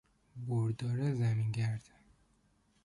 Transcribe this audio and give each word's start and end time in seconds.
بردار 0.47 1.13
زمینگرد 1.13 1.85